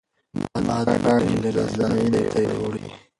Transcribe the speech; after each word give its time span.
باد 0.65 0.87
پاڼې 1.03 1.33
لرې 1.43 1.65
ځایونو 1.77 2.21
ته 2.33 2.41
وړي. 2.59 2.85